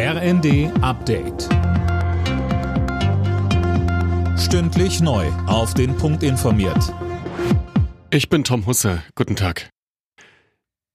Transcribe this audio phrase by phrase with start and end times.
[0.00, 1.48] RND Update.
[4.38, 5.26] Stündlich neu.
[5.48, 6.94] Auf den Punkt informiert.
[8.12, 9.02] Ich bin Tom Husse.
[9.16, 9.70] Guten Tag.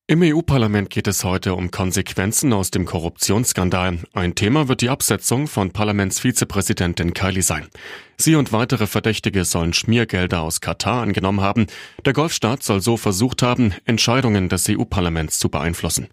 [0.07, 3.99] Im EU-Parlament geht es heute um Konsequenzen aus dem Korruptionsskandal.
[4.13, 7.67] Ein Thema wird die Absetzung von Parlamentsvizepräsidentin Kylie sein.
[8.15, 11.67] Sie und weitere Verdächtige sollen Schmiergelder aus Katar angenommen haben.
[12.05, 16.07] Der Golfstaat soll so versucht haben, Entscheidungen des EU-Parlaments zu beeinflussen.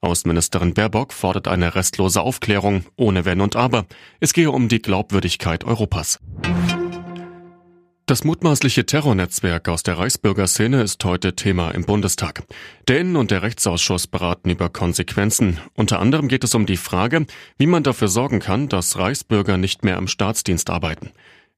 [0.00, 3.86] Außenministerin Baerbock fordert eine restlose Aufklärung, ohne Wenn und Aber.
[4.20, 6.18] Es gehe um die Glaubwürdigkeit Europas.
[8.08, 12.44] Das mutmaßliche Terrornetzwerk aus der Reichsbürgerszene ist heute Thema im Bundestag.
[12.86, 15.58] Der Innen- und der Rechtsausschuss beraten über Konsequenzen.
[15.74, 17.26] Unter anderem geht es um die Frage,
[17.58, 21.10] wie man dafür sorgen kann, dass Reichsbürger nicht mehr im Staatsdienst arbeiten.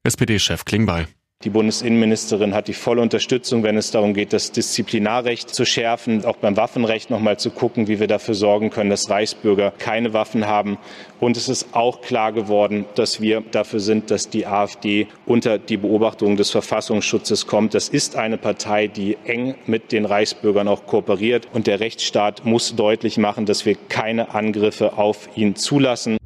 [0.03, 1.07] SPD-Chef Klingbeil.
[1.45, 6.35] Die Bundesinnenministerin hat die volle Unterstützung, wenn es darum geht, das Disziplinarrecht zu schärfen, auch
[6.35, 10.47] beim Waffenrecht noch mal zu gucken, wie wir dafür sorgen können, dass Reichsbürger keine Waffen
[10.47, 10.77] haben.
[11.21, 15.77] Und es ist auch klar geworden, dass wir dafür sind, dass die AfD unter die
[15.77, 17.73] Beobachtung des Verfassungsschutzes kommt.
[17.73, 21.47] Das ist eine Partei, die eng mit den Reichsbürgern auch kooperiert.
[21.53, 26.18] Und der Rechtsstaat muss deutlich machen, dass wir keine Angriffe auf ihn zulassen.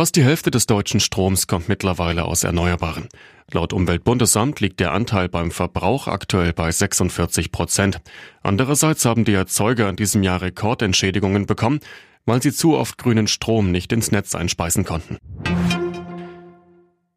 [0.00, 3.10] Fast die Hälfte des deutschen Stroms kommt mittlerweile aus Erneuerbaren.
[3.52, 8.00] Laut Umweltbundesamt liegt der Anteil beim Verbrauch aktuell bei 46 Prozent.
[8.42, 11.80] Andererseits haben die Erzeuger in diesem Jahr Rekordentschädigungen bekommen,
[12.24, 15.18] weil sie zu oft grünen Strom nicht ins Netz einspeisen konnten.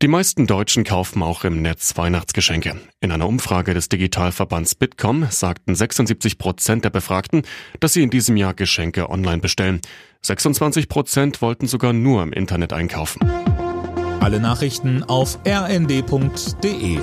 [0.04, 2.76] Die meisten Deutschen kaufen auch im Netz Weihnachtsgeschenke.
[3.00, 7.44] In einer Umfrage des Digitalverbands Bitkom sagten 76 Prozent der Befragten,
[7.80, 9.80] dass sie in diesem Jahr Geschenke online bestellen.
[10.24, 13.22] 26 Prozent wollten sogar nur im Internet einkaufen.
[14.20, 17.00] Alle Nachrichten auf rnd.de